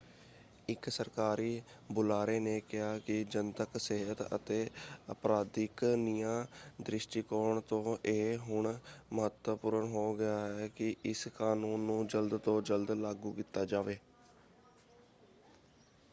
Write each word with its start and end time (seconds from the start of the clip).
ਇੱਕ 0.69 0.87
ਸਰਕਾਰੀ 0.89 1.61
ਬੁਲਾਰੇ 1.91 2.39
ਨੇ 2.39 2.59
ਕਿਹਾ 2.59 2.97
ਕਿ 2.99 3.23
ਜਨਤਕ 3.31 3.77
ਸਿਹਤ 3.79 4.21
ਅਤੇ 4.35 4.69
ਅਪਰਾਧਿਕ 5.11 5.83
ਨਿਆਂ 5.97 6.45
ਦ੍ਰਿਸ਼ਟੀਕੋਣ 6.81 7.59
ਤੋਂ 7.69 7.95
ਇਹ 8.05 8.37
ਹੁਣ 8.39 8.73
ਮਹੱਤਵਪੂਰਨ 9.13 9.87
ਹੋ 9.91 10.13
ਗਿਆ 10.15 10.37
ਹੈ 10.49 10.67
ਕਿ 10.75 10.95
ਇਸ 11.05 11.27
ਕਾਨੂੰਨ 11.37 11.79
ਨੂੰ 11.81 12.05
ਜਲਦ 12.07 12.37
ਤੋਂ 12.39 12.61
ਜਲਦ 12.61 12.91
ਲਾਗੂ 12.93 13.31
ਕੀਤਾ 13.33 13.65
ਜਾਵੇ। 13.65 13.97